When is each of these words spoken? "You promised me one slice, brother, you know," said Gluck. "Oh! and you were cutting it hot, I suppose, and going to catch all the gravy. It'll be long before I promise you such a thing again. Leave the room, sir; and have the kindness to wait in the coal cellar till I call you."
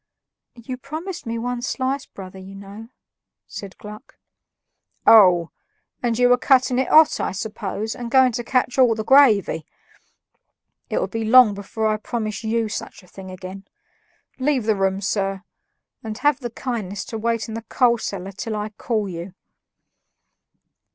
"You 0.55 0.77
promised 0.77 1.27
me 1.27 1.37
one 1.37 1.61
slice, 1.61 2.07
brother, 2.07 2.39
you 2.39 2.55
know," 2.55 2.89
said 3.45 3.77
Gluck. 3.77 4.17
"Oh! 5.05 5.51
and 6.01 6.17
you 6.17 6.27
were 6.29 6.39
cutting 6.39 6.79
it 6.79 6.87
hot, 6.89 7.19
I 7.19 7.31
suppose, 7.33 7.95
and 7.95 8.09
going 8.09 8.31
to 8.31 8.43
catch 8.43 8.79
all 8.79 8.95
the 8.95 9.03
gravy. 9.03 9.63
It'll 10.89 11.05
be 11.05 11.23
long 11.23 11.53
before 11.53 11.85
I 11.85 11.97
promise 11.97 12.43
you 12.43 12.67
such 12.67 13.03
a 13.03 13.07
thing 13.07 13.29
again. 13.29 13.67
Leave 14.39 14.63
the 14.63 14.75
room, 14.75 15.01
sir; 15.01 15.43
and 16.03 16.17
have 16.17 16.39
the 16.39 16.49
kindness 16.49 17.05
to 17.05 17.19
wait 17.19 17.47
in 17.47 17.53
the 17.53 17.61
coal 17.61 17.99
cellar 17.99 18.31
till 18.31 18.55
I 18.55 18.69
call 18.69 19.07
you." 19.07 19.35